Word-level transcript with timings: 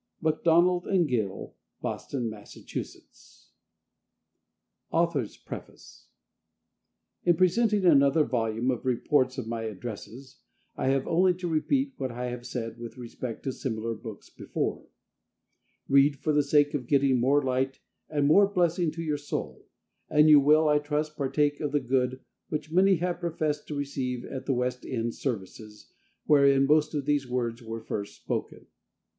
MCDONALD 0.23 1.07
& 1.07 1.07
GILL 1.07 1.53
BOSTON, 1.83 2.27
MASS. 2.27 3.45
AUTHOR'S 4.91 5.37
PREFACE. 5.37 6.07
In 7.23 7.35
presenting 7.37 7.85
another 7.85 8.23
volume 8.23 8.71
of 8.71 8.83
reports 8.83 9.37
of 9.37 9.45
my 9.45 9.61
Addresses, 9.65 10.39
I 10.75 10.87
have 10.87 11.05
only 11.07 11.35
to 11.35 11.47
repeat 11.47 11.93
what 11.97 12.11
I 12.11 12.31
have 12.31 12.47
said 12.47 12.79
with 12.79 12.97
respect 12.97 13.43
to 13.43 13.51
similar 13.51 13.93
books 13.93 14.31
before 14.31 14.87
Read, 15.87 16.15
for 16.15 16.33
the 16.33 16.41
sake 16.41 16.73
of 16.73 16.87
getting 16.87 17.19
more 17.19 17.43
light 17.43 17.79
and 18.09 18.25
more 18.27 18.47
blessing 18.47 18.89
to 18.93 19.03
your 19.03 19.17
soul, 19.19 19.67
and 20.09 20.27
you 20.31 20.39
will, 20.39 20.67
I 20.67 20.79
trust, 20.79 21.15
partake 21.15 21.59
of 21.59 21.73
the 21.73 21.79
good 21.79 22.21
which 22.49 22.71
many 22.71 22.95
have 22.95 23.19
professed 23.19 23.67
to 23.67 23.75
receive 23.75 24.25
at 24.25 24.47
the 24.47 24.53
West 24.55 24.83
End 24.83 25.13
services, 25.13 25.93
wherein 26.25 26.65
most 26.65 26.95
of 26.95 27.05
these 27.05 27.27
words 27.29 27.61
were 27.61 27.81
first 27.83 28.15
spoken. 28.15 28.65